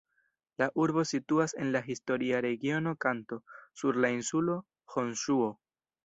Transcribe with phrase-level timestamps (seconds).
[0.61, 3.37] La urbo situas en la historia regiono Kanto,
[3.81, 4.55] sur la insulo
[4.95, 5.51] Honŝuo.